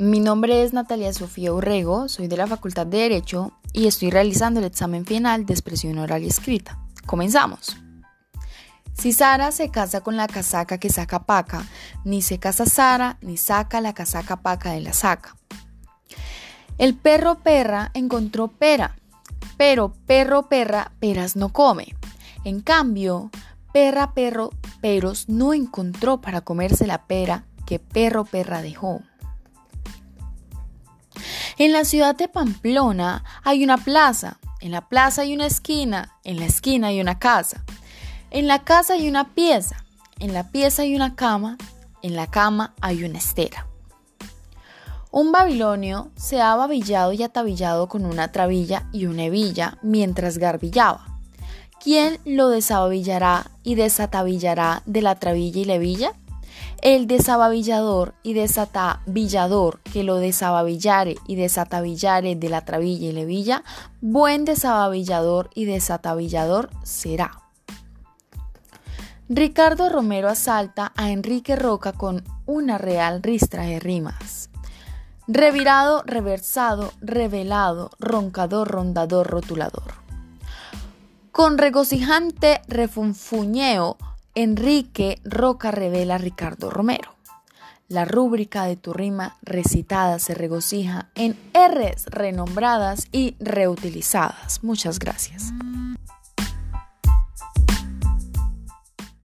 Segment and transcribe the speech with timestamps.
[0.00, 4.60] Mi nombre es Natalia Sofía Urrego, soy de la Facultad de Derecho y estoy realizando
[4.60, 6.78] el examen final de expresión oral y escrita.
[7.04, 7.76] Comenzamos.
[8.94, 11.66] Si Sara se casa con la casaca que saca paca,
[12.04, 15.36] ni se casa Sara ni saca la casaca paca de la saca.
[16.78, 18.96] El perro perra encontró pera,
[19.56, 21.96] pero perro perra peras no come.
[22.44, 23.32] En cambio,
[23.72, 29.02] perra perro peros no encontró para comerse la pera que perro perra dejó.
[31.58, 36.38] En la ciudad de Pamplona hay una plaza, en la plaza hay una esquina, en
[36.38, 37.64] la esquina hay una casa,
[38.30, 39.84] en la casa hay una pieza,
[40.20, 41.58] en la pieza hay una cama,
[42.00, 43.66] en la cama hay una estera.
[45.10, 51.08] Un babilonio se ha babillado y atabillado con una trabilla y una hebilla mientras garbillaba.
[51.82, 56.12] ¿Quién lo desababillará y desatabillará de la trabilla y la hebilla?
[56.80, 63.64] El desababillador y desatabillador que lo desababillare y desatabillare de la trabilla y levilla,
[64.00, 67.42] buen desababillador y desatabillador será.
[69.28, 74.48] Ricardo Romero asalta a Enrique Roca con una real ristra de rimas.
[75.26, 79.94] Revirado, reversado, revelado, roncador, rondador, rotulador.
[81.32, 83.98] Con regocijante refunfuñeo,
[84.40, 87.16] Enrique Roca revela a Ricardo Romero.
[87.88, 94.62] La rúbrica de tu rima recitada se regocija en R's renombradas y reutilizadas.
[94.62, 95.52] Muchas gracias.